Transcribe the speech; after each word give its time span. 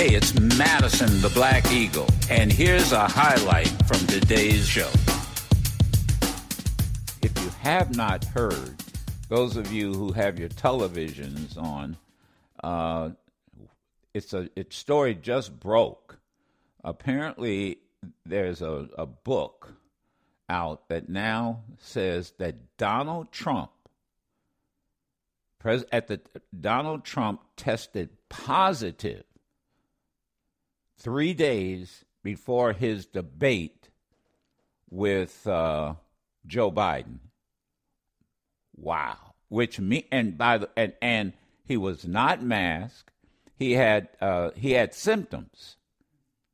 Hey, 0.00 0.14
it's 0.14 0.32
Madison 0.56 1.20
the 1.20 1.28
Black 1.28 1.70
Eagle, 1.70 2.08
and 2.30 2.50
here's 2.50 2.90
a 2.90 3.06
highlight 3.06 3.68
from 3.86 3.98
today's 4.06 4.66
show. 4.66 4.88
If 7.20 7.30
you 7.36 7.50
have 7.60 7.94
not 7.94 8.24
heard, 8.24 8.82
those 9.28 9.58
of 9.58 9.70
you 9.70 9.92
who 9.92 10.12
have 10.12 10.38
your 10.38 10.48
televisions 10.48 11.58
on, 11.58 11.98
uh, 12.64 13.10
it's 14.14 14.32
a 14.32 14.48
its 14.56 14.74
story 14.74 15.14
just 15.14 15.60
broke. 15.60 16.18
Apparently, 16.82 17.80
there's 18.24 18.62
a, 18.62 18.88
a 18.96 19.04
book 19.04 19.74
out 20.48 20.88
that 20.88 21.10
now 21.10 21.60
says 21.76 22.32
that 22.38 22.78
Donald 22.78 23.32
Trump, 23.32 23.70
pres- 25.58 25.84
at 25.92 26.06
the 26.06 26.22
Donald 26.58 27.04
Trump 27.04 27.42
tested 27.58 28.08
positive 28.30 29.24
three 31.00 31.32
days 31.32 32.04
before 32.22 32.72
his 32.72 33.06
debate 33.06 33.88
with 34.90 35.46
uh, 35.46 35.94
Joe 36.46 36.70
Biden. 36.70 37.18
Wow. 38.76 39.16
Which 39.48 39.80
me 39.80 40.06
and 40.12 40.38
by 40.38 40.58
the 40.58 40.70
and, 40.76 40.92
and 41.02 41.32
he 41.64 41.76
was 41.76 42.06
not 42.06 42.42
masked. 42.42 43.12
He 43.56 43.72
had 43.72 44.08
uh, 44.20 44.50
he 44.54 44.72
had 44.72 44.94
symptoms. 44.94 45.76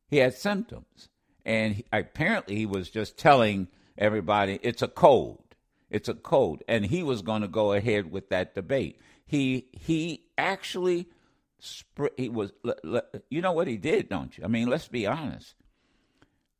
He 0.08 0.18
had 0.18 0.34
symptoms, 0.34 1.08
and 1.44 1.74
he, 1.74 1.84
apparently 1.92 2.56
he 2.56 2.66
was 2.66 2.88
just 2.88 3.18
telling 3.18 3.68
everybody 3.98 4.58
it's 4.62 4.82
a 4.82 4.88
cold. 4.88 5.42
It's 5.90 6.08
a 6.08 6.14
cold, 6.14 6.62
and 6.68 6.86
he 6.86 7.02
was 7.02 7.22
going 7.22 7.42
to 7.42 7.48
go 7.48 7.72
ahead 7.72 8.10
with 8.10 8.30
that 8.30 8.54
debate. 8.54 8.98
He 9.26 9.66
he 9.72 10.24
actually 10.38 11.08
he 12.16 12.28
was 12.28 12.52
you 13.30 13.40
know 13.40 13.52
what 13.52 13.66
he 13.66 13.76
did 13.76 14.08
don't 14.08 14.36
you? 14.36 14.44
I 14.44 14.48
mean 14.48 14.68
let's 14.68 14.88
be 14.88 15.06
honest. 15.06 15.54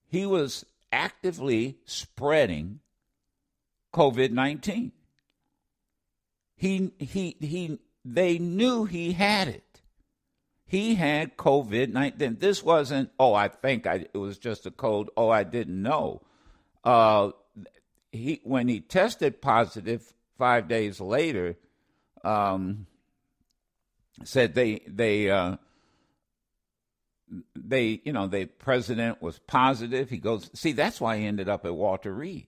He 0.09 0.25
was 0.27 0.65
actively 0.93 1.79
spreading 1.85 2.81
covid-19 3.93 4.93
he 6.57 6.91
he 6.99 7.37
he 7.41 7.79
they 8.05 8.39
knew 8.39 8.85
he 8.85 9.13
had 9.13 9.49
it. 9.49 9.83
He 10.65 10.95
had 10.95 11.37
covid-19 11.37 12.41
this 12.41 12.63
wasn't 12.63 13.11
oh 13.19 13.35
i 13.35 13.49
think 13.49 13.87
I, 13.87 14.07
it 14.13 14.17
was 14.17 14.39
just 14.39 14.67
a 14.67 14.71
cold 14.71 15.11
oh 15.17 15.29
i 15.29 15.45
didn't 15.45 15.81
know. 15.81 16.23
Uh 16.83 17.33
he 18.11 18.41
when 18.43 18.69
he 18.69 18.81
tested 18.81 19.43
positive 19.43 20.15
5 20.39 20.69
days 20.69 21.01
later 21.01 21.57
um 22.25 22.87
said 24.25 24.55
they 24.55 24.81
they 24.87 25.31
uh, 25.31 25.57
they 27.55 28.01
you 28.05 28.13
know 28.13 28.27
the 28.27 28.47
president 28.47 29.21
was 29.21 29.39
positive. 29.41 30.11
He 30.11 30.19
goes 30.19 30.51
see 30.55 30.73
that's 30.73 31.01
why 31.01 31.19
he 31.19 31.27
ended 31.27 31.49
up 31.49 31.65
at 31.67 31.75
Walter 31.75 32.13
Reed. 32.13 32.47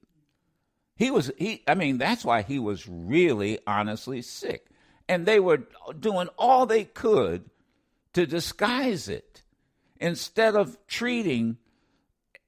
He 0.96 1.10
was 1.10 1.30
he 1.36 1.62
I 1.66 1.74
mean 1.74 1.98
that's 1.98 2.24
why 2.24 2.42
he 2.42 2.58
was 2.58 2.88
really 2.88 3.58
honestly 3.66 4.22
sick, 4.22 4.66
and 5.08 5.26
they 5.26 5.40
were 5.40 5.62
doing 5.98 6.28
all 6.38 6.66
they 6.66 6.84
could 6.84 7.50
to 8.14 8.26
disguise 8.26 9.08
it 9.08 9.42
instead 10.00 10.54
of 10.54 10.78
treating 10.86 11.58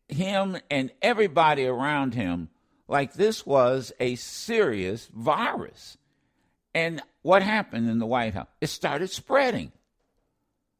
him 0.09 0.59
and 0.71 0.91
everybody 1.03 1.67
around 1.67 2.15
him 2.15 2.49
like 2.89 3.12
this 3.12 3.47
was 3.47 3.93
a 4.01 4.17
serious 4.17 5.09
virus. 5.15 5.97
And 6.75 7.03
what 7.23 7.43
happened 7.43 7.89
in 7.89 7.99
the 7.99 8.07
White 8.07 8.35
House? 8.35 8.49
It 8.61 8.69
started 8.69 9.11
spreading. 9.11 9.73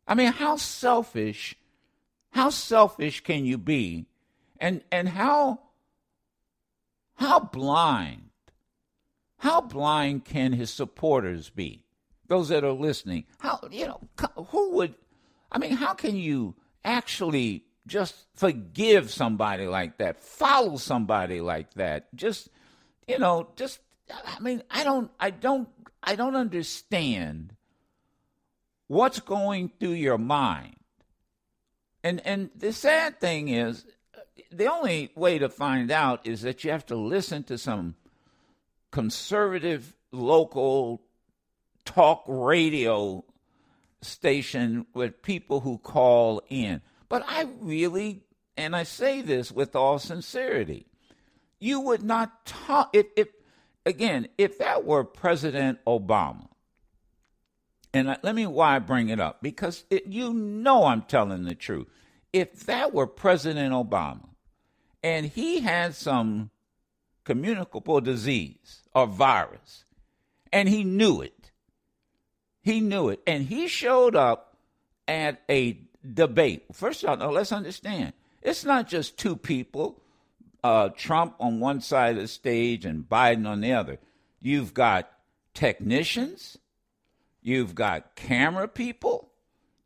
I 0.07 0.15
mean, 0.15 0.33
how 0.33 0.57
selfish, 0.57 1.57
how 2.31 2.51
selfish 2.51 3.21
can 3.23 3.45
you 3.45 3.59
be? 3.59 4.07
And 4.59 4.83
and 4.91 5.09
how 5.09 5.61
how 7.15 7.41
blind, 7.41 8.31
how 9.39 9.61
blind 9.61 10.25
can 10.25 10.53
his 10.53 10.71
supporters 10.71 11.51
be? 11.51 11.85
Those 12.29 12.49
that 12.49 12.65
are 12.65 12.73
listening. 12.73 13.25
How 13.39 13.61
you 13.71 13.87
know, 13.87 14.01
who 14.49 14.73
would 14.77 14.95
I 15.53 15.59
mean, 15.59 15.73
how 15.73 15.95
can 15.95 16.17
you 16.17 16.55
actually 16.85 17.65
just 17.87 18.15
forgive 18.35 19.11
somebody 19.11 19.67
like 19.67 19.99
that, 19.99 20.21
follow 20.21 20.77
somebody 20.77 21.41
like 21.41 21.75
that? 21.75 22.15
Just 22.15 22.49
you 23.07 23.19
know, 23.19 23.49
just 23.57 23.81
I 24.27 24.41
mean, 24.41 24.63
I 24.71 24.85
don't 24.85 25.11
I 25.19 25.31
don't 25.31 25.69
I 26.03 26.17
don't 26.17 26.37
understand 26.37 27.55
what's 28.87 29.21
going 29.21 29.71
through 29.79 29.93
your 29.93 30.19
mind. 30.19 30.77
And 32.03 32.25
and 32.27 32.51
the 32.57 32.73
sad 32.73 33.21
thing 33.21 33.49
is 33.49 33.85
the 34.51 34.67
only 34.67 35.13
way 35.15 35.39
to 35.39 35.49
find 35.49 35.91
out 35.91 36.27
is 36.27 36.43
that 36.43 36.65
you 36.65 36.71
have 36.71 36.87
to 36.87 36.97
listen 36.97 37.45
to 37.45 37.59
some 37.59 37.95
conservative 38.91 39.95
local 40.13 41.03
talk 41.85 42.25
radio 42.27 43.25
station 44.03 44.87
with 44.95 45.23
people 45.23 45.61
who 45.61 45.79
call 45.79 46.43
in. 46.49 46.81
But 47.09 47.25
I 47.29 47.47
really, 47.61 48.25
and 48.57 48.75
I 48.75 48.85
say 48.85 49.21
this 49.21 49.53
with 49.53 49.77
all 49.77 49.99
sincerity, 49.99 50.87
you 51.59 51.81
would 51.81 52.03
not 52.03 52.47
talk 52.47 52.91
if, 52.93 53.07
if 53.17 53.29
again, 53.91 54.29
if 54.39 54.59
that 54.59 54.85
were 54.85 55.05
President 55.05 55.79
Obama, 55.87 56.49
and 57.93 58.17
let 58.23 58.35
me 58.35 58.47
why 58.47 58.77
I 58.77 58.79
bring 58.79 59.09
it 59.09 59.21
up 59.21 59.43
because 59.43 59.85
it, 59.91 60.07
you 60.07 60.33
know 60.33 60.85
I'm 60.85 61.03
telling 61.03 61.45
the 61.45 61.55
truth. 61.55 61.89
If 62.33 62.67
that 62.67 62.95
were 62.95 63.09
President 63.09 63.75
Obama, 63.75 64.29
and 65.03 65.27
he 65.27 65.61
had 65.61 65.95
some 65.95 66.51
communicable 67.25 68.01
disease 68.01 68.83
or 68.95 69.07
virus, 69.07 69.85
and 70.53 70.69
he 70.69 70.85
knew 70.85 71.21
it, 71.21 71.51
he 72.63 72.81
knew 72.81 73.09
it, 73.09 73.21
and 73.27 73.45
he 73.47 73.67
showed 73.67 74.15
up 74.15 74.57
at 75.09 75.43
a 75.51 75.79
debate. 76.15 76.65
First 76.73 77.05
of 77.05 77.21
all, 77.21 77.33
let's 77.33 77.53
understand 77.53 78.13
it's 78.43 78.65
not 78.65 78.87
just 78.87 79.19
two 79.19 79.37
people 79.37 80.01
uh, 80.63 80.91
Trump 80.91 81.35
on 81.41 81.61
one 81.61 81.81
side 81.81 82.17
of 82.17 82.23
the 82.23 82.29
stage 82.29 82.85
and 82.85 83.09
Biden 83.09 83.47
on 83.47 83.61
the 83.61 83.73
other. 83.73 83.99
You've 84.41 84.75
got 84.75 85.11
technicians, 85.55 86.59
you've 87.43 87.75
got 87.75 88.15
camera 88.17 88.69
people, 88.69 89.31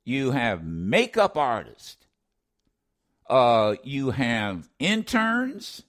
you 0.05 0.33
have 0.33 0.65
makeup 0.65 1.37
artists, 1.37 2.07
uh, 3.29 3.75
you 3.83 4.11
have 4.11 4.69
interns. 4.79 5.83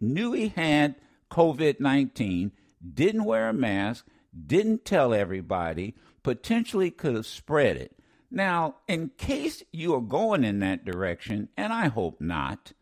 knew 0.00 0.32
he 0.32 0.48
had 0.48 0.96
COVID 1.30 1.80
19, 1.80 2.52
didn't 2.94 3.24
wear 3.24 3.48
a 3.48 3.54
mask, 3.54 4.06
didn't 4.46 4.84
tell 4.84 5.14
everybody, 5.14 5.94
potentially 6.22 6.90
could 6.90 7.14
have 7.14 7.26
spread 7.26 7.76
it. 7.76 7.96
Now, 8.30 8.76
in 8.88 9.10
case 9.18 9.62
you 9.72 9.94
are 9.94 10.00
going 10.00 10.44
in 10.44 10.60
that 10.60 10.84
direction, 10.84 11.48
and 11.56 11.72
I 11.72 11.88
hope 11.88 12.20
not, 12.20 12.72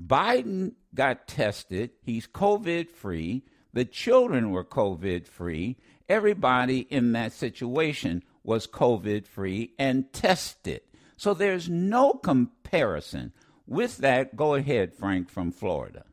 Biden 0.00 0.74
got 0.94 1.26
tested. 1.26 1.90
He's 2.02 2.26
COVID 2.26 2.90
free. 2.90 3.44
The 3.72 3.84
children 3.84 4.50
were 4.50 4.64
COVID 4.64 5.26
free. 5.26 5.76
Everybody 6.08 6.80
in 6.80 7.12
that 7.12 7.32
situation 7.32 8.22
was 8.42 8.66
COVID 8.66 9.26
free 9.26 9.74
and 9.78 10.12
tested. 10.12 10.80
So 11.16 11.34
there's 11.34 11.68
no 11.68 12.14
comparison. 12.14 13.32
With 13.66 13.98
that, 13.98 14.34
go 14.34 14.54
ahead, 14.54 14.94
Frank 14.94 15.30
from 15.30 15.52
Florida. 15.52 16.04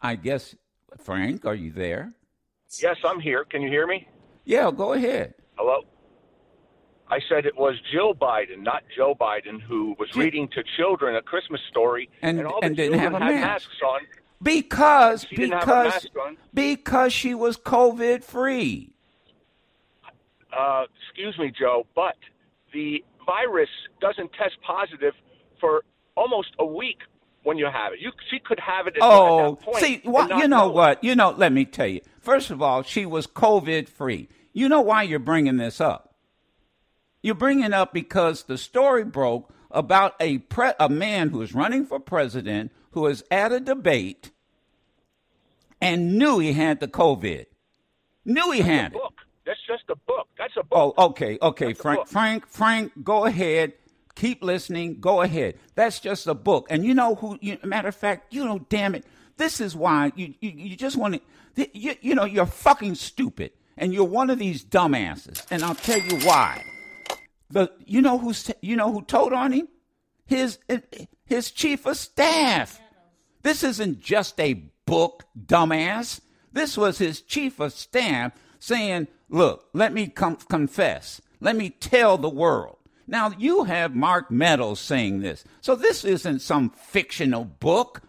I 0.00 0.16
guess, 0.16 0.56
Frank, 0.98 1.44
are 1.44 1.54
you 1.54 1.70
there? 1.70 2.12
Yes, 2.80 2.96
I'm 3.04 3.20
here. 3.20 3.44
Can 3.44 3.62
you 3.62 3.68
hear 3.68 3.86
me? 3.86 4.08
Yeah, 4.44 4.72
go 4.74 4.94
ahead. 4.94 5.34
Hello? 5.56 5.82
I 7.12 7.20
said 7.28 7.44
it 7.44 7.58
was 7.58 7.74
Jill 7.92 8.14
Biden, 8.14 8.62
not 8.62 8.82
Joe 8.96 9.14
Biden, 9.14 9.60
who 9.60 9.94
was 9.98 10.08
reading 10.16 10.48
to 10.54 10.62
children 10.78 11.14
a 11.14 11.20
Christmas 11.20 11.60
story, 11.68 12.08
and, 12.22 12.38
and 12.38 12.46
all 12.48 12.60
and 12.62 12.72
the 12.72 12.76
didn't 12.84 12.98
have 13.00 13.12
children 13.12 13.22
a 13.30 13.32
had 13.34 13.40
mask. 13.42 13.68
masks 13.68 13.82
on. 13.86 14.00
Because 14.42 15.26
She 15.28 15.36
didn't 15.36 15.52
have 15.52 15.62
a 15.62 15.66
because 15.66 16.06
on. 16.24 16.36
because 16.54 17.12
she 17.12 17.34
was 17.34 17.58
COVID 17.58 18.24
free. 18.24 18.94
Uh, 20.58 20.84
excuse 21.06 21.38
me, 21.38 21.52
Joe, 21.56 21.86
but 21.94 22.16
the 22.72 23.04
virus 23.26 23.68
doesn't 24.00 24.32
test 24.32 24.56
positive 24.66 25.14
for 25.60 25.84
almost 26.16 26.48
a 26.58 26.64
week 26.66 26.98
when 27.42 27.58
you 27.58 27.66
have 27.66 27.92
it. 27.92 28.00
You 28.00 28.10
she 28.30 28.38
could 28.38 28.58
have 28.60 28.86
it 28.86 28.94
at, 28.96 29.02
Oh, 29.02 29.52
at 29.54 29.58
that 29.60 29.64
point. 29.64 29.76
see, 29.78 30.00
what 30.04 30.30
you 30.30 30.48
know 30.48 30.66
know 30.66 30.68
what? 30.70 31.04
You 31.04 31.14
know, 31.14 31.30
let 31.36 31.52
me 31.52 31.64
tell 31.66 31.86
you. 31.86 32.00
First 32.20 32.50
of 32.50 32.62
all, 32.62 32.82
she 32.82 33.04
was 33.06 33.26
COVID 33.26 33.88
free. 33.88 34.28
You 34.54 34.68
know 34.68 34.80
why 34.80 35.02
you're 35.02 35.18
bringing 35.18 35.58
this 35.58 35.78
up? 35.80 36.11
You're 37.22 37.34
bringing 37.36 37.64
it 37.64 37.72
up 37.72 37.92
because 37.92 38.44
the 38.44 38.58
story 38.58 39.04
broke 39.04 39.52
about 39.70 40.14
a 40.20 40.38
pre- 40.38 40.74
a 40.78 40.88
man 40.88 41.30
who 41.30 41.40
is 41.40 41.54
running 41.54 41.86
for 41.86 41.98
president 41.98 42.72
who 42.90 43.02
was 43.02 43.22
at 43.30 43.52
a 43.52 43.60
debate 43.60 44.30
and 45.80 46.18
knew 46.18 46.38
he 46.38 46.52
had 46.52 46.80
the 46.80 46.88
COVID. 46.88 47.46
Knew 48.24 48.50
he 48.52 48.60
had 48.60 48.92
it. 48.92 48.92
book. 48.92 49.14
That's 49.44 49.58
just 49.66 49.84
a 49.88 49.96
book. 49.96 50.28
That's 50.38 50.52
a 50.56 50.62
book. 50.62 50.94
Oh, 50.96 51.06
okay, 51.06 51.38
okay, 51.42 51.68
That's 51.68 51.80
Frank. 51.80 52.06
Frank, 52.06 52.46
Frank, 52.46 52.92
go 53.02 53.24
ahead. 53.24 53.72
Keep 54.14 54.44
listening. 54.44 55.00
Go 55.00 55.22
ahead. 55.22 55.56
That's 55.74 55.98
just 55.98 56.26
a 56.26 56.34
book. 56.34 56.66
And 56.70 56.84
you 56.84 56.94
know 56.94 57.14
who? 57.14 57.38
You, 57.40 57.58
matter 57.64 57.88
of 57.88 57.96
fact, 57.96 58.32
you 58.32 58.44
know, 58.44 58.64
damn 58.68 58.94
it, 58.94 59.04
this 59.38 59.60
is 59.60 59.74
why 59.74 60.12
you 60.14 60.34
you, 60.40 60.50
you 60.50 60.76
just 60.76 60.96
want 60.96 61.20
to. 61.56 61.78
You, 61.78 61.96
you 62.00 62.14
know, 62.14 62.24
you're 62.24 62.46
fucking 62.46 62.94
stupid, 62.94 63.52
and 63.76 63.92
you're 63.92 64.04
one 64.04 64.30
of 64.30 64.38
these 64.38 64.64
dumbasses. 64.64 65.44
And 65.50 65.62
I'll 65.62 65.74
tell 65.74 65.98
you 65.98 66.18
why. 66.26 66.62
The 67.52 67.70
you 67.84 68.00
know 68.00 68.18
who's 68.18 68.50
you 68.62 68.76
know 68.76 68.90
who 68.90 69.02
told 69.02 69.34
on 69.34 69.52
him? 69.52 69.68
His 70.24 70.58
his 71.26 71.50
chief 71.50 71.84
of 71.84 71.98
staff. 71.98 72.80
This 73.42 73.62
isn't 73.62 74.00
just 74.00 74.40
a 74.40 74.54
book, 74.86 75.24
dumbass. 75.38 76.20
This 76.50 76.78
was 76.78 76.96
his 76.96 77.20
chief 77.20 77.60
of 77.60 77.74
staff 77.74 78.32
saying, 78.58 79.08
Look, 79.28 79.66
let 79.74 79.92
me 79.92 80.06
com- 80.06 80.36
confess. 80.36 81.20
Let 81.40 81.56
me 81.56 81.68
tell 81.68 82.16
the 82.16 82.30
world. 82.30 82.78
Now, 83.06 83.32
you 83.36 83.64
have 83.64 83.94
Mark 83.94 84.30
Meadows 84.30 84.80
saying 84.80 85.20
this. 85.20 85.44
So 85.60 85.74
this 85.74 86.04
isn't 86.04 86.40
some 86.40 86.70
fictional 86.70 87.44
book. 87.44 88.00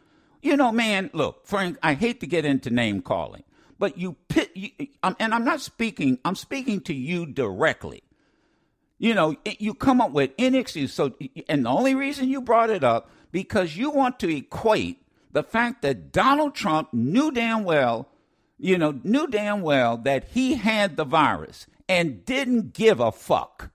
You 0.41 0.55
know, 0.55 0.71
man, 0.71 1.09
look, 1.13 1.45
Frank, 1.45 1.77
I 1.83 1.95
hate 1.95 2.21
to 2.21 2.27
get 2.27 2.45
into 2.45 2.69
name 2.69 3.01
calling, 3.01 3.43
but 3.79 3.97
you 3.97 4.15
pit, 4.27 4.51
you, 4.55 4.69
and 5.01 5.33
I'm 5.33 5.43
not 5.43 5.61
speaking, 5.61 6.19
I'm 6.23 6.35
speaking 6.35 6.79
to 6.81 6.93
you 6.93 7.25
directly 7.25 8.03
you 8.99 9.13
know, 9.13 9.35
it- 9.45 9.59
you 9.61 9.73
come 9.73 10.01
up 10.01 10.11
with 10.11 10.31
any 10.37 10.57
excuse. 10.57 10.93
So, 10.93 11.13
and 11.49 11.65
the 11.65 11.69
only 11.69 11.95
reason 11.95 12.29
you 12.29 12.41
brought 12.41 12.69
it 12.69 12.83
up 12.83 13.09
because 13.31 13.75
you 13.77 13.89
want 13.89 14.19
to 14.19 14.35
equate 14.35 15.01
the 15.31 15.43
fact 15.43 15.81
that 15.81 16.11
Donald 16.11 16.53
Trump 16.55 16.93
knew 16.93 17.31
damn 17.31 17.63
well, 17.63 18.07
you 18.59 18.77
know, 18.77 18.99
knew 19.03 19.27
damn 19.27 19.61
well 19.61 19.97
that 19.97 20.25
he 20.33 20.55
had 20.55 20.95
the 20.95 21.03
virus 21.05 21.65
and 21.89 22.23
didn't 22.25 22.73
give 22.73 22.99
a 22.99 23.11
fuck. 23.11 23.71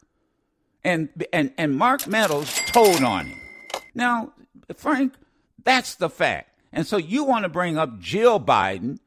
And 0.84 1.08
and 1.32 1.52
and 1.58 1.76
Mark 1.76 2.06
Meadows 2.06 2.54
told 2.68 3.02
on 3.02 3.26
him. 3.26 3.40
Now, 3.94 4.32
Frank, 4.76 5.14
that's 5.62 5.96
the 5.96 6.08
fact. 6.08 6.50
And 6.72 6.86
so 6.86 6.96
you 6.96 7.24
want 7.24 7.42
to 7.42 7.48
bring 7.48 7.76
up 7.76 7.98
Jill 7.98 8.38
Biden 8.40 8.98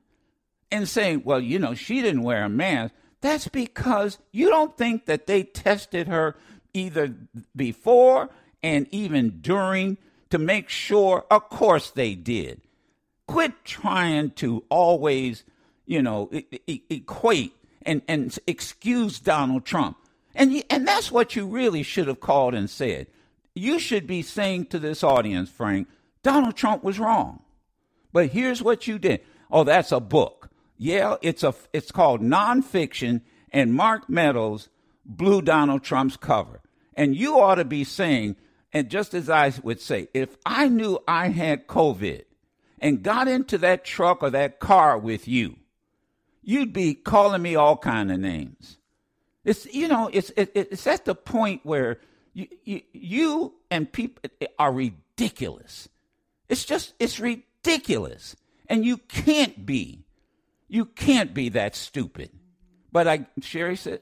and 0.71 0.87
say, 0.87 1.15
well, 1.15 1.39
you 1.39 1.57
know, 1.59 1.73
she 1.73 2.01
didn't 2.01 2.23
wear 2.23 2.43
a 2.43 2.49
mask. 2.49 2.93
That's 3.21 3.47
because 3.47 4.17
you 4.31 4.49
don't 4.49 4.75
think 4.77 5.05
that 5.05 5.27
they 5.27 5.43
tested 5.43 6.07
her 6.07 6.35
either 6.73 7.15
before 7.55 8.29
and 8.63 8.87
even 8.91 9.39
during 9.41 9.97
to 10.31 10.37
make 10.37 10.69
sure. 10.69 11.25
Of 11.29 11.49
course 11.49 11.91
they 11.91 12.15
did. 12.15 12.61
Quit 13.27 13.53
trying 13.63 14.31
to 14.31 14.63
always, 14.69 15.43
you 15.85 16.01
know, 16.01 16.31
equate 16.67 17.53
and, 17.83 18.01
and 18.07 18.37
excuse 18.47 19.19
Donald 19.19 19.65
Trump. 19.65 19.97
And, 20.33 20.63
and 20.69 20.87
that's 20.87 21.11
what 21.11 21.35
you 21.35 21.45
really 21.45 21.83
should 21.83 22.07
have 22.07 22.19
called 22.19 22.53
and 22.55 22.69
said. 22.69 23.07
You 23.53 23.79
should 23.79 24.07
be 24.07 24.21
saying 24.21 24.67
to 24.67 24.79
this 24.79 25.03
audience, 25.03 25.49
Frank, 25.49 25.87
Donald 26.23 26.55
Trump 26.55 26.83
was 26.83 26.99
wrong. 26.99 27.43
But 28.13 28.27
here's 28.29 28.61
what 28.61 28.87
you 28.87 28.97
did. 28.97 29.21
Oh, 29.49 29.63
that's 29.63 29.91
a 29.91 29.99
book. 29.99 30.50
Yeah, 30.83 31.17
it's 31.21 31.43
a 31.43 31.53
it's 31.73 31.91
called 31.91 32.21
nonfiction, 32.23 33.21
and 33.51 33.71
Mark 33.71 34.09
Meadows 34.09 34.69
blew 35.05 35.43
Donald 35.43 35.83
Trump's 35.83 36.17
cover. 36.17 36.59
And 36.95 37.15
you 37.15 37.39
ought 37.39 37.55
to 37.55 37.65
be 37.65 37.83
saying, 37.83 38.35
and 38.73 38.89
just 38.89 39.13
as 39.13 39.29
I 39.29 39.53
would 39.61 39.79
say, 39.79 40.07
if 40.15 40.35
I 40.43 40.69
knew 40.69 40.97
I 41.07 41.27
had 41.27 41.67
COVID 41.67 42.23
and 42.79 43.03
got 43.03 43.27
into 43.27 43.59
that 43.59 43.85
truck 43.85 44.23
or 44.23 44.31
that 44.31 44.59
car 44.59 44.97
with 44.97 45.27
you, 45.27 45.57
you'd 46.41 46.73
be 46.73 46.95
calling 46.95 47.43
me 47.43 47.53
all 47.53 47.77
kind 47.77 48.11
of 48.11 48.19
names. 48.19 48.79
It's 49.45 49.71
you 49.71 49.87
know 49.87 50.09
it's 50.11 50.31
it, 50.35 50.51
it's 50.55 50.87
at 50.87 51.05
the 51.05 51.13
point 51.13 51.61
where 51.63 51.99
you, 52.33 52.47
you 52.63 52.81
you 52.91 53.53
and 53.69 53.91
people 53.91 54.31
are 54.57 54.73
ridiculous. 54.73 55.89
It's 56.49 56.65
just 56.65 56.95
it's 56.97 57.19
ridiculous, 57.19 58.35
and 58.67 58.83
you 58.83 58.97
can't 58.97 59.63
be, 59.63 60.00
you 60.71 60.85
can't 60.85 61.33
be 61.33 61.49
that 61.49 61.75
stupid. 61.75 62.31
But 62.93 63.07
I 63.07 63.27
Sherry 63.41 63.75
said, 63.75 63.99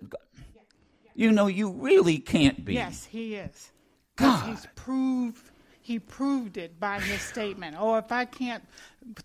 you 1.16 1.32
know, 1.32 1.48
you 1.48 1.72
really 1.72 2.20
can't 2.20 2.64
be. 2.64 2.76
Yes, 2.76 3.06
he 3.06 3.36
is. 3.36 3.72
God. 4.16 4.50
He's 4.50 4.68
proved 4.76 5.50
he 5.82 5.98
proved 5.98 6.58
it 6.58 6.80
by 6.80 7.00
his 7.00 7.20
statement. 7.20 7.76
Oh, 7.80 7.96
if 7.96 8.12
I 8.12 8.26
can't 8.26 8.64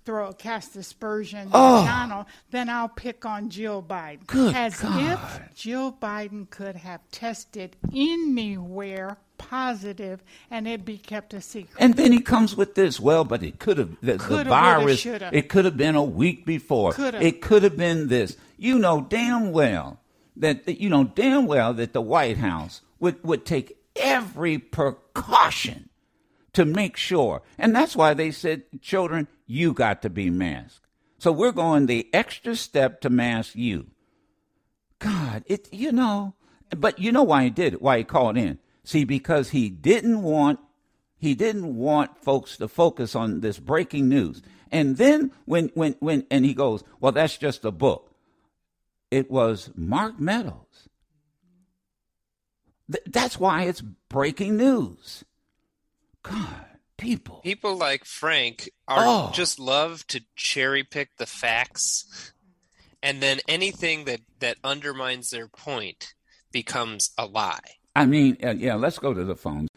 throw 0.07 0.31
a 0.31 0.35
cast 0.35 0.75
aspersions 0.77 1.51
Oh. 1.53 1.85
Donald, 1.85 2.25
then 2.51 2.71
I'll 2.71 2.89
pick 2.89 3.27
on 3.27 3.51
Jill 3.51 3.83
Biden. 3.83 4.27
Good 4.27 4.55
As 4.55 4.81
God. 4.81 5.19
if 5.43 5.55
Jill 5.55 5.93
Biden 5.93 6.49
could 6.49 6.77
have 6.77 7.03
tested 7.11 7.77
anywhere 7.95 9.19
positive 9.39 10.23
and 10.51 10.67
it'd 10.67 10.85
be 10.85 10.99
kept 10.99 11.35
a 11.35 11.41
secret. 11.41 11.77
And 11.79 11.95
then 11.95 12.13
he 12.13 12.21
comes 12.21 12.57
with 12.57 12.75
this. 12.75 12.99
Well, 13.01 13.25
but 13.25 13.43
it 13.43 13.59
could 13.59 13.79
have 13.79 13.97
the, 14.01 14.17
the 14.17 14.29
woulda, 14.29 14.51
virus. 14.51 15.05
It 15.07 15.49
could 15.49 15.65
have 15.65 15.77
been 15.77 15.95
a 15.95 16.03
week 16.05 16.45
before. 16.47 16.93
Coulda. 16.93 17.23
It 17.25 17.43
could 17.43 17.63
have 17.63 17.77
been 17.77 18.09
this. 18.09 18.37
You 18.57 18.79
know 18.79 19.07
damn 19.09 19.53
well 19.53 20.01
that 20.37 20.67
that- 20.67 20.81
you 20.81 20.89
know 20.89 21.05
damn 21.05 21.47
well 21.47 21.75
that 21.75 21.93
the 21.93 22.01
White 22.01 22.39
House 22.39 22.81
would 23.01 23.23
would 23.25 23.45
take 23.45 23.77
every 23.97 24.59
precaution 24.59 25.89
to 26.53 26.65
make 26.65 26.97
sure, 26.97 27.43
and 27.59 27.75
that's 27.75 27.97
why 27.97 28.15
they 28.15 28.31
said, 28.31 28.63
children, 28.81 29.27
you 29.47 29.73
got 29.73 30.03
to 30.03 30.11
be 30.11 30.31
masked. 30.31 30.87
So 31.19 31.33
we're 31.33 31.53
going 31.53 31.87
the 31.87 32.09
extra 32.13 32.55
step 32.55 33.01
to 33.01 33.11
mask 33.11 33.57
you. 33.57 33.87
God, 35.01 35.43
it 35.47 35.69
you 35.73 35.93
know, 35.93 36.35
but 36.71 36.99
you 36.99 37.13
know 37.13 37.23
why 37.25 37.45
he 37.45 37.51
did 37.51 37.75
it? 37.75 37.83
Why 37.83 37.99
he 37.99 38.05
called 38.05 38.37
in? 38.37 38.59
See, 38.85 39.05
because 39.05 39.51
he 39.51 39.71
didn't 39.71 40.23
want 40.23 40.61
he 41.17 41.35
didn't 41.35 41.75
want 41.75 42.23
folks 42.23 42.59
to 42.59 42.69
focus 42.69 43.17
on 43.17 43.41
this 43.41 43.59
breaking 43.59 44.09
news. 44.09 44.43
And 44.71 44.97
then 44.99 45.33
when 45.47 45.71
when 45.75 45.97
when 46.01 46.27
and 46.31 46.45
he 46.45 46.53
goes, 46.55 46.85
well, 47.01 47.13
that's 47.13 47.39
just 47.39 47.65
a 47.65 47.71
book. 47.71 48.15
It 49.11 49.31
was 49.31 49.71
Mark 49.75 50.21
Meadows. 50.21 50.89
Th- 52.91 53.05
that's 53.07 53.39
why 53.39 53.63
it's 53.63 53.81
breaking 53.81 54.57
news. 54.57 55.25
God, 56.23 56.67
people. 56.99 57.37
People 57.43 57.77
like 57.77 58.05
Frank 58.05 58.69
are 58.89 59.05
Oh. 59.07 59.31
just 59.33 59.59
love 59.59 60.07
to 60.09 60.21
cherry 60.37 60.85
pick 60.85 61.17
the 61.17 61.27
facts, 61.27 62.33
and 63.03 63.23
then 63.23 63.41
anything 63.49 64.05
that 64.05 64.21
that 64.41 64.59
undermines 64.65 65.31
their 65.31 65.49
point 65.49 66.15
becomes 66.53 67.11
a 67.17 67.27
lie. 67.27 67.77
I 67.97 68.07
mean, 68.07 68.37
uh, 68.43 68.55
yeah, 68.57 68.75
let's 68.75 68.99
go 68.99 69.15
to 69.15 69.25
the 69.25 69.37
phones. 69.37 69.69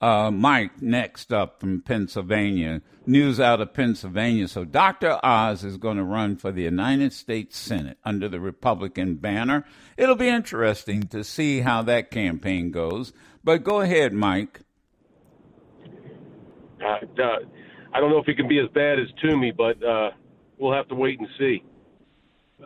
Uh, 0.00 0.30
Mike, 0.30 0.82
next 0.82 1.32
up 1.32 1.58
from 1.60 1.80
Pennsylvania. 1.80 2.82
News 3.06 3.40
out 3.40 3.60
of 3.60 3.72
Pennsylvania. 3.72 4.46
So 4.46 4.64
Dr. 4.64 5.18
Oz 5.22 5.64
is 5.64 5.78
going 5.78 5.96
to 5.96 6.04
run 6.04 6.36
for 6.36 6.52
the 6.52 6.62
United 6.62 7.12
States 7.14 7.58
Senate 7.58 7.96
under 8.04 8.28
the 8.28 8.38
Republican 8.38 9.14
banner. 9.16 9.64
It'll 9.96 10.14
be 10.14 10.28
interesting 10.28 11.04
to 11.04 11.24
see 11.24 11.60
how 11.60 11.82
that 11.82 12.10
campaign 12.10 12.70
goes. 12.70 13.14
But 13.42 13.64
go 13.64 13.80
ahead, 13.80 14.12
Mike. 14.12 14.60
Uh, 16.84 16.98
I 17.94 18.00
don't 18.00 18.10
know 18.10 18.18
if 18.18 18.26
he 18.26 18.34
can 18.34 18.48
be 18.48 18.58
as 18.58 18.68
bad 18.74 18.98
as 18.98 19.06
Toomey, 19.22 19.52
but 19.52 19.82
uh, 19.82 20.10
we'll 20.58 20.74
have 20.74 20.88
to 20.88 20.94
wait 20.94 21.18
and 21.18 21.28
see. 21.38 21.64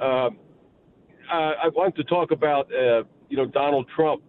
Uh, 0.01 0.31
I 1.33 1.69
want 1.75 1.95
to 1.95 2.05
talk 2.05 2.33
about, 2.33 2.67
uh, 2.75 3.05
you 3.29 3.37
know, 3.37 3.47
Donald 3.47 3.87
Trump 3.95 4.23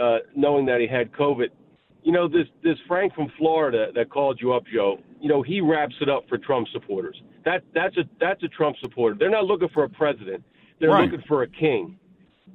uh, 0.00 0.18
knowing 0.34 0.66
that 0.66 0.80
he 0.80 0.86
had 0.86 1.12
COVID. 1.12 1.48
You 2.02 2.12
know, 2.12 2.28
this 2.28 2.46
this 2.62 2.78
Frank 2.86 3.14
from 3.14 3.30
Florida 3.36 3.88
that 3.94 4.10
called 4.10 4.40
you 4.40 4.52
up, 4.52 4.64
Joe. 4.72 5.00
You 5.20 5.28
know, 5.28 5.42
he 5.42 5.60
wraps 5.60 5.94
it 6.00 6.08
up 6.08 6.28
for 6.28 6.38
Trump 6.38 6.68
supporters. 6.72 7.20
That 7.44 7.62
that's 7.74 7.96
a 7.96 8.04
that's 8.20 8.42
a 8.44 8.48
Trump 8.48 8.76
supporter. 8.80 9.16
They're 9.18 9.30
not 9.30 9.44
looking 9.44 9.68
for 9.70 9.84
a 9.84 9.88
president. 9.88 10.44
They're 10.78 10.90
Right. 10.90 11.10
looking 11.10 11.26
for 11.26 11.42
a 11.42 11.48
king, 11.48 11.98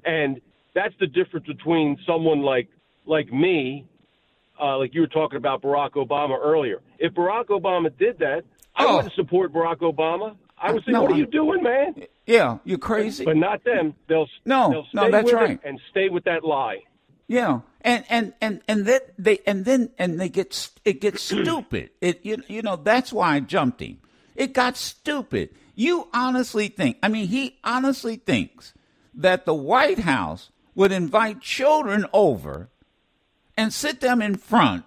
and 0.05 0.39
that's 0.73 0.93
the 0.99 1.07
difference 1.07 1.47
between 1.47 1.97
someone 2.05 2.41
like 2.41 2.69
like 3.05 3.31
me, 3.33 3.85
uh, 4.61 4.77
like 4.77 4.93
you 4.93 5.01
were 5.01 5.07
talking 5.07 5.37
about 5.37 5.61
Barack 5.61 5.91
Obama 5.91 6.37
earlier. 6.41 6.81
If 6.99 7.13
Barack 7.13 7.47
Obama 7.47 7.91
did 7.97 8.19
that, 8.19 8.43
I 8.75 8.85
Oh. 8.85 8.97
wouldn't 8.97 9.13
support 9.15 9.51
Barack 9.51 9.77
Obama. 9.77 10.35
I 10.57 10.71
would 10.71 10.85
say, 10.85 10.91
No, 10.91 11.01
"What 11.01 11.11
are 11.13 11.17
you 11.17 11.25
doing, 11.25 11.63
man?" 11.63 11.95
Yeah, 12.27 12.59
you're 12.63 12.77
crazy? 12.77 13.25
But 13.25 13.35
not 13.37 13.63
them. 13.63 13.95
They'll 14.07 14.27
No, 14.45 14.69
they'll 14.69 14.87
no, 14.93 15.09
that's 15.11 15.25
with 15.25 15.33
right. 15.33 15.59
and 15.65 15.79
stay 15.89 16.07
with 16.09 16.23
that 16.25 16.43
lie. 16.45 16.83
Yeah, 17.31 17.61
and 17.79 18.03
and 18.09 18.33
and 18.41 18.61
and 18.67 18.85
then 18.85 18.99
they 19.17 19.39
and 19.47 19.63
then 19.63 19.91
and 19.97 20.19
they 20.19 20.27
get 20.27 20.69
it 20.83 20.99
gets 20.99 21.21
stupid. 21.31 21.91
It 22.01 22.19
you 22.25 22.43
you 22.49 22.61
know 22.61 22.75
that's 22.75 23.13
why 23.13 23.35
I 23.35 23.39
jumped 23.39 23.79
him. 23.81 23.99
It 24.35 24.51
got 24.51 24.75
stupid. 24.75 25.51
You 25.73 26.09
honestly 26.13 26.67
think? 26.67 26.97
I 27.01 27.07
mean, 27.07 27.27
he 27.29 27.57
honestly 27.63 28.17
thinks 28.17 28.73
that 29.13 29.45
the 29.45 29.53
White 29.53 29.99
House 29.99 30.49
would 30.75 30.91
invite 30.91 31.39
children 31.39 32.05
over 32.11 32.69
and 33.55 33.71
sit 33.71 34.01
them 34.01 34.21
in 34.21 34.35
front 34.35 34.83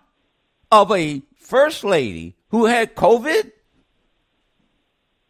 of 0.71 0.93
a 0.93 1.23
first 1.39 1.83
lady 1.83 2.37
who 2.51 2.67
had 2.67 2.95
COVID. 2.95 3.53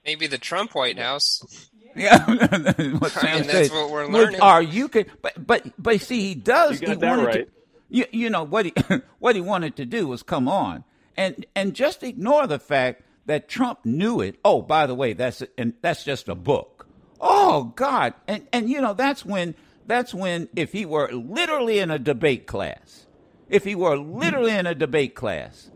Maybe 0.05 0.27
the 0.27 0.39
Trump 0.39 0.75
White 0.75 0.99
House. 0.99 1.71
Yeah, 1.97 2.27
what 2.99 3.13
Sam 3.13 3.45
that's 3.45 3.51
said. 3.51 3.71
what 3.71 3.91
we're 3.91 4.07
Look, 4.07 4.13
learning. 4.13 4.41
Are 4.41 4.63
you 4.63 4.89
can, 4.89 5.07
but 5.23 5.47
but 5.47 5.65
but 5.79 6.01
see, 6.01 6.21
he 6.21 6.35
does. 6.35 6.81
You 6.81 6.89
got 6.89 6.93
he 6.95 7.01
that 7.01 7.09
wanted 7.09 7.27
right. 7.27 7.47
To, 7.47 7.53
you 7.89 8.07
you 8.11 8.31
know 8.31 8.43
what 8.43 8.67
he 8.67 8.75
what 9.21 9.35
he 9.37 9.41
wanted 9.41 9.77
to 9.77 9.85
do 9.87 10.09
was 10.09 10.23
come 10.23 10.49
on 10.49 10.85
and 11.17 11.47
and 11.55 11.75
just 11.75 12.03
ignore 12.03 12.47
the 12.47 12.59
fact 12.59 13.03
that 13.27 13.49
Trump 13.49 13.85
knew 13.85 14.21
it. 14.21 14.39
Oh, 14.45 14.63
by 14.63 14.87
the 14.87 14.95
way, 14.95 15.13
that's 15.13 15.43
and 15.57 15.75
that's 15.81 16.05
just 16.05 16.29
a 16.29 16.35
book. 16.35 16.87
Oh 17.21 17.73
God, 17.77 18.15
and 18.27 18.47
and 18.53 18.69
you 18.69 18.81
know 18.81 18.95
that's 18.95 19.25
when 19.25 19.55
that's 19.87 20.13
when 20.13 20.49
if 20.57 20.73
he 20.73 20.85
were 20.85 21.11
literally 21.13 21.79
in 21.79 21.91
a 21.91 21.99
debate 21.99 22.47
class, 22.47 23.07
if 23.49 23.65
he 23.65 23.75
were 23.75 23.97
literally 23.97 24.53
in 24.53 24.67
a 24.67 24.75
debate 24.75 25.15
class, 25.15 25.71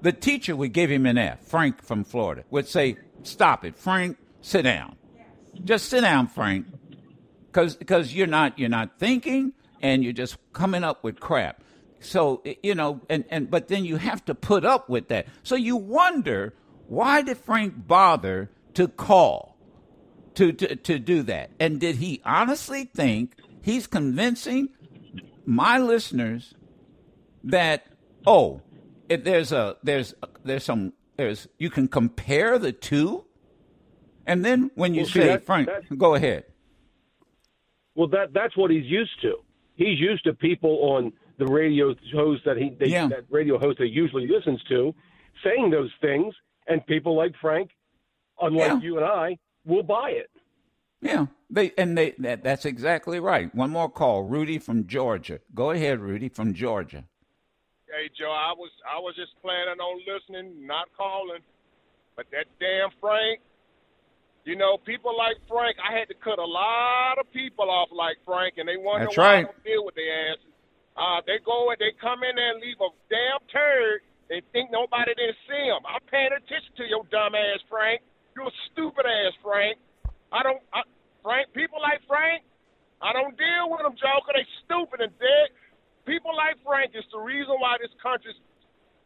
the 0.00 0.12
teacher 0.12 0.54
would 0.54 0.72
give 0.72 0.90
him 0.90 1.06
an 1.06 1.18
F. 1.18 1.40
Frank 1.46 1.82
from 1.82 2.04
Florida 2.04 2.44
would 2.50 2.68
say, 2.68 2.96
"Stop 3.22 3.64
it, 3.64 3.76
Frank. 3.76 4.18
Sit 4.42 4.62
down. 4.62 4.96
Just 5.64 5.88
sit 5.88 6.00
down, 6.00 6.28
Frank, 6.28 6.66
because 7.52 8.14
you're 8.14 8.26
not 8.26 8.58
you're 8.58 8.68
not 8.68 8.98
thinking 8.98 9.52
and 9.80 10.02
you're 10.02 10.12
just 10.12 10.36
coming 10.52 10.84
up 10.84 11.04
with 11.04 11.20
crap. 11.20 11.62
So 12.00 12.42
you 12.62 12.74
know, 12.74 13.00
and 13.08 13.24
and 13.30 13.50
but 13.50 13.68
then 13.68 13.84
you 13.84 13.96
have 13.96 14.24
to 14.26 14.34
put 14.34 14.64
up 14.64 14.88
with 14.88 15.08
that. 15.08 15.26
So 15.42 15.54
you 15.54 15.76
wonder 15.76 16.54
why 16.88 17.22
did 17.22 17.38
Frank 17.38 17.86
bother 17.86 18.50
to 18.74 18.88
call 18.88 19.56
to 20.34 20.52
to 20.52 20.76
to 20.76 20.98
do 20.98 21.22
that? 21.24 21.50
And 21.60 21.80
did 21.80 21.96
he 21.96 22.20
honestly 22.24 22.90
think 22.94 23.36
he's 23.62 23.86
convincing 23.86 24.70
my 25.44 25.78
listeners 25.78 26.54
that 27.44 27.86
oh, 28.26 28.62
if 29.08 29.24
there's 29.24 29.52
a 29.52 29.76
there's 29.82 30.14
there's 30.44 30.64
some 30.64 30.92
there's 31.16 31.48
you 31.58 31.70
can 31.70 31.88
compare 31.88 32.58
the 32.58 32.72
two, 32.72 33.24
and 34.26 34.44
then 34.44 34.70
when 34.74 34.94
you 34.94 35.00
Well, 35.02 35.06
see, 35.10 35.20
say 35.20 35.26
that- 35.28 35.44
Frank, 35.44 35.68
that- 35.68 35.98
go 35.98 36.14
ahead. 36.14 36.44
Well, 37.94 38.08
that 38.08 38.32
that's 38.32 38.56
what 38.56 38.70
he's 38.70 38.86
used 38.86 39.20
to. 39.22 39.34
He's 39.74 39.98
used 39.98 40.24
to 40.24 40.32
people 40.34 40.78
on 40.94 41.12
the 41.38 41.46
radio 41.46 41.94
shows 42.12 42.40
that 42.44 42.56
he 42.56 42.70
they, 42.70 42.86
Yeah. 42.86 43.08
that 43.08 43.24
radio 43.30 43.58
host 43.58 43.78
that 43.78 43.86
he 43.86 43.90
usually 43.92 44.26
listens 44.26 44.62
to 44.64 44.94
saying 45.42 45.70
those 45.70 45.90
things, 46.00 46.34
and 46.68 46.84
people 46.86 47.14
like 47.16 47.34
Frank, 47.40 47.70
unlike 48.40 48.68
Yeah. 48.68 48.80
you 48.80 48.96
and 48.96 49.04
I, 49.04 49.38
will 49.64 49.82
buy 49.82 50.10
it. 50.10 50.30
Yeah, 51.00 51.26
they 51.50 51.72
and 51.76 51.98
they 51.98 52.10
that, 52.18 52.42
that's 52.44 52.64
exactly 52.64 53.18
right. 53.18 53.52
One 53.54 53.70
more 53.70 53.90
call, 53.90 54.22
Rudy 54.22 54.58
from 54.58 54.86
Georgia. 54.86 55.40
Go 55.54 55.70
ahead, 55.70 55.98
Rudy 56.00 56.28
from 56.28 56.54
Georgia. 56.54 57.04
Hey 57.86 58.08
Joe, 58.16 58.30
I 58.30 58.52
was 58.56 58.70
I 58.88 58.98
was 59.00 59.14
just 59.16 59.32
planning 59.42 59.80
on 59.80 60.00
listening, 60.06 60.66
not 60.66 60.88
calling. 60.96 61.40
But 62.16 62.26
that 62.30 62.46
damn 62.60 62.90
Frank, 63.00 63.40
you 64.44 64.56
know, 64.56 64.76
people 64.78 65.16
like 65.16 65.36
Frank, 65.48 65.76
I 65.78 65.96
had 65.96 66.08
to 66.08 66.14
cut 66.14 66.38
a 66.38 66.44
lot 66.44 67.18
of 67.18 67.30
people 67.32 67.70
off 67.70 67.88
like 67.92 68.18
Frank, 68.24 68.54
and 68.58 68.68
they 68.68 68.76
wonder 68.76 69.06
That's 69.06 69.16
why 69.16 69.24
right. 69.24 69.38
I 69.46 69.50
don't 69.50 69.64
deal 69.64 69.84
with 69.84 69.94
their 69.94 70.32
asses. 70.32 70.44
Uh, 70.96 71.20
they 71.26 71.38
go 71.44 71.70
and 71.70 71.78
they 71.78 71.92
come 72.00 72.20
in 72.22 72.36
there 72.36 72.52
and 72.52 72.60
leave 72.60 72.76
a 72.82 72.90
damn 73.08 73.40
turd. 73.48 74.02
They 74.28 74.42
think 74.52 74.70
nobody 74.70 75.14
didn't 75.14 75.38
see 75.48 75.64
them. 75.70 75.80
I'm 75.88 76.02
paying 76.10 76.32
attention 76.36 76.72
to 76.76 76.84
your 76.84 77.04
dumb 77.10 77.34
ass, 77.34 77.60
Frank. 77.70 78.02
You're 78.36 78.48
a 78.48 78.56
stupid 78.72 79.04
ass, 79.06 79.32
Frank. 79.42 79.78
I 80.32 80.42
don't, 80.42 80.60
I, 80.72 80.82
Frank. 81.22 81.52
People 81.54 81.80
like 81.80 82.00
Frank, 82.08 82.42
I 83.00 83.12
don't 83.12 83.36
deal 83.36 83.70
with 83.70 83.80
them, 83.82 83.92
Joker. 83.96 84.32
They 84.34 84.46
stupid 84.64 85.00
and 85.00 85.12
dead. 85.18 85.48
People 86.04 86.34
like 86.36 86.56
Frank 86.64 86.92
is 86.94 87.04
the 87.12 87.18
reason 87.20 87.54
why 87.58 87.76
this 87.80 87.92
country's 88.02 88.36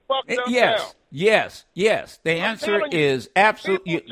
fucked 0.09 0.31
Eh, 0.31 0.37
up 0.37 0.49
yes, 0.49 0.79
now. 0.81 0.91
yes, 1.11 1.65
yes. 1.75 2.19
The 2.25 2.33
answer 2.41 2.87
is 2.91 3.29
absolutely 3.37 4.05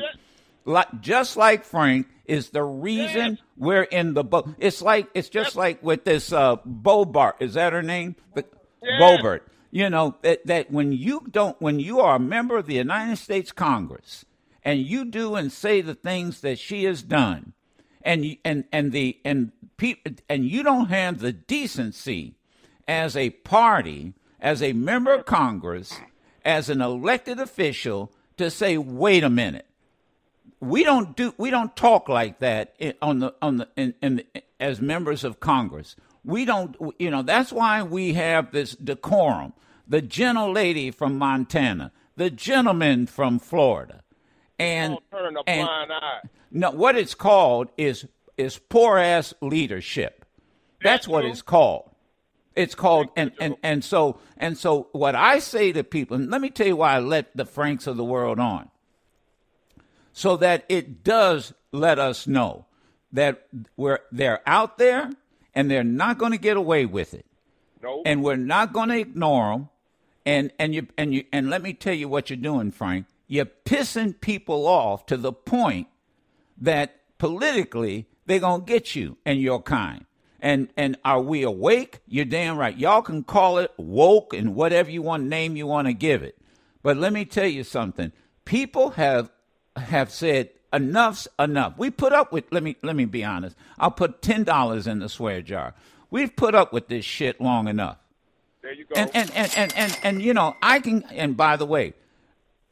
like 0.65 1.01
just 1.01 1.37
like 1.37 1.63
Frank 1.63 2.07
is 2.25 2.49
the 2.49 2.63
reason 2.63 3.37
we're 3.55 3.83
in 3.83 4.13
the 4.13 4.23
boat. 4.23 4.49
It's 4.57 4.81
like 4.81 5.07
it's 5.13 5.29
just 5.29 5.55
like 5.55 5.81
with 5.83 6.03
this 6.03 6.33
uh 6.33 6.57
Boebert. 6.57 7.33
Is 7.39 7.53
that 7.53 7.73
her 7.73 7.83
name? 7.83 8.15
The, 8.33 8.45
Yes. 8.85 9.01
Boebert. 9.01 9.41
You 9.71 9.89
know 9.89 10.15
that 10.21 10.45
that 10.45 10.71
when 10.71 10.91
you 10.91 11.25
don't 11.29 11.59
when 11.61 11.79
you 11.79 11.99
are 11.99 12.15
a 12.15 12.19
member 12.19 12.57
of 12.57 12.65
the 12.67 12.75
United 12.75 13.17
States 13.17 13.51
Congress 13.51 14.25
and 14.63 14.79
you 14.79 15.05
do 15.05 15.35
and 15.35 15.51
say 15.51 15.81
the 15.81 15.95
things 15.95 16.41
that 16.41 16.59
she 16.59 16.85
has 16.85 17.03
done, 17.03 17.53
and 18.01 18.37
and 18.45 18.65
and 18.71 18.91
the 18.91 19.17
and 19.25 19.51
people 19.77 20.13
and 20.29 20.45
you 20.45 20.63
don't 20.63 20.87
have 20.87 21.19
the 21.19 21.33
decency 21.33 22.35
as 22.87 23.17
a 23.17 23.31
party, 23.31 24.13
as 24.39 24.61
a 24.61 24.73
member 24.73 25.13
of 25.13 25.25
Congress, 25.25 25.99
as 26.45 26.69
an 26.69 26.81
elected 26.81 27.39
official 27.39 28.11
to 28.37 28.49
say, 28.51 28.77
wait 28.77 29.23
a 29.23 29.29
minute, 29.29 29.65
we 30.59 30.83
don't 30.83 31.15
do 31.15 31.33
we 31.37 31.49
don't 31.49 31.75
talk 31.75 32.09
like 32.09 32.39
that 32.39 32.75
on 33.01 33.19
the 33.19 33.33
on 33.41 33.57
the 33.57 33.67
in, 33.75 33.93
in 34.01 34.15
the, 34.17 34.25
as 34.59 34.81
members 34.81 35.23
of 35.23 35.39
Congress. 35.39 35.95
We 36.23 36.45
don't 36.45 36.75
you 36.97 37.11
know 37.11 37.21
that's 37.21 37.51
why 37.51 37.83
we 37.83 38.13
have 38.13 38.51
this 38.51 38.75
decorum. 38.75 39.53
The 39.87 40.01
gentle 40.01 40.51
lady 40.51 40.89
from 40.89 41.17
Montana, 41.17 41.91
the 42.15 42.31
gentleman 42.31 43.05
from 43.05 43.37
Florida, 43.37 44.01
and 44.57 44.97
turn 45.11 45.37
a 45.37 45.41
and 45.45 45.67
blind 45.67 45.91
eye. 45.93 46.21
no, 46.49 46.71
what 46.71 46.95
it's 46.95 47.13
called 47.13 47.69
is 47.77 48.07
is 48.37 48.57
poor 48.57 48.97
ass 48.97 49.33
leadership. 49.41 50.25
That's 50.83 51.07
what 51.07 51.25
it's 51.25 51.41
called. 51.41 51.91
It's 52.55 52.73
called 52.73 53.09
and, 53.15 53.31
and 53.39 53.55
and 53.61 53.83
so 53.83 54.19
and 54.37 54.57
so 54.57 54.87
what 54.93 55.13
I 55.13 55.39
say 55.39 55.71
to 55.73 55.83
people, 55.83 56.15
and 56.15 56.31
let 56.31 56.41
me 56.41 56.49
tell 56.49 56.67
you 56.67 56.77
why 56.77 56.95
I 56.95 56.99
let 56.99 57.35
the 57.35 57.45
Franks 57.45 57.85
of 57.85 57.97
the 57.97 58.03
world 58.03 58.39
on. 58.39 58.69
So 60.17 60.37
that 60.37 60.63
it 60.69 61.03
does 61.03 61.53
let 61.73 61.99
us 61.99 62.25
know 62.25 62.67
that 63.11 63.47
we're 63.75 63.99
they're 64.13 64.41
out 64.47 64.77
there 64.77 65.09
and 65.53 65.69
they're 65.69 65.83
not 65.83 66.17
going 66.17 66.31
to 66.31 66.37
get 66.37 66.55
away 66.55 66.85
with 66.85 67.13
it 67.13 67.25
No. 67.83 68.01
and 68.05 68.23
we're 68.23 68.37
not 68.37 68.71
going 68.71 68.87
to 68.89 68.97
ignore 68.97 69.51
them. 69.51 69.69
And 70.25 70.51
and 70.57 70.73
you 70.73 70.87
and 70.97 71.13
you 71.13 71.25
and 71.33 71.49
let 71.49 71.61
me 71.61 71.73
tell 71.73 71.93
you 71.93 72.07
what 72.07 72.29
you're 72.29 72.37
doing, 72.37 72.71
Frank. 72.71 73.07
You're 73.27 73.45
pissing 73.65 74.19
people 74.21 74.67
off 74.67 75.05
to 75.07 75.17
the 75.17 75.33
point 75.33 75.87
that 76.57 76.95
politically 77.17 78.07
they're 78.25 78.39
gonna 78.39 78.63
get 78.63 78.95
you 78.95 79.17
and 79.25 79.39
your 79.41 79.61
kind. 79.61 80.05
And 80.39 80.69
and 80.77 80.97
are 81.03 81.21
we 81.21 81.43
awake? 81.43 81.99
You're 82.07 82.23
damn 82.25 82.57
right. 82.57 82.75
Y'all 82.77 83.01
can 83.01 83.23
call 83.23 83.57
it 83.57 83.71
woke 83.77 84.33
and 84.33 84.55
whatever 84.55 84.89
you 84.89 85.01
want 85.01 85.25
name 85.25 85.57
you 85.57 85.67
want 85.67 85.87
to 85.87 85.93
give 85.93 86.23
it. 86.23 86.37
But 86.81 86.95
let 86.97 87.11
me 87.11 87.25
tell 87.25 87.47
you 87.47 87.63
something. 87.65 88.11
People 88.45 88.91
have 88.91 89.29
have 89.75 90.11
said 90.11 90.49
enough's 90.71 91.27
enough. 91.39 91.77
We 91.77 91.89
put 91.89 92.13
up 92.13 92.31
with 92.31 92.45
let 92.51 92.63
me 92.63 92.75
let 92.81 92.95
me 92.95 93.05
be 93.05 93.23
honest. 93.23 93.55
I'll 93.77 93.91
put 93.91 94.21
ten 94.21 94.43
dollars 94.43 94.87
in 94.87 94.99
the 94.99 95.09
swear 95.09 95.41
jar. 95.41 95.73
We've 96.11 96.35
put 96.35 96.55
up 96.55 96.71
with 96.71 96.87
this 96.87 97.05
shit 97.05 97.41
long 97.41 97.67
enough. 97.67 97.97
There 98.61 98.73
you 98.73 98.85
go. 98.85 98.95
And 98.95 99.11
and, 99.13 99.31
and, 99.35 99.53
and, 99.57 99.73
and, 99.75 99.99
and 100.03 100.21
you 100.21 100.33
know, 100.33 100.55
I 100.61 100.79
can 100.79 101.03
and 101.11 101.37
by 101.37 101.55
the 101.57 101.65
way, 101.65 101.93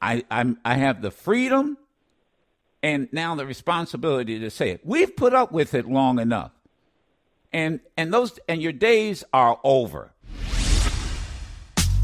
I 0.01 0.23
I'm 0.31 0.59
I 0.63 0.75
have 0.75 1.01
the 1.01 1.11
freedom 1.11 1.77
and 2.81 3.09
now 3.11 3.35
the 3.35 3.45
responsibility 3.45 4.39
to 4.39 4.49
say 4.49 4.71
it. 4.71 4.81
We've 4.83 5.15
put 5.15 5.33
up 5.33 5.51
with 5.51 5.73
it 5.73 5.87
long 5.87 6.19
enough. 6.19 6.51
And 7.51 7.79
and 7.95 8.13
those 8.13 8.39
and 8.47 8.61
your 8.61 8.71
days 8.71 9.23
are 9.33 9.59
over. 9.63 10.12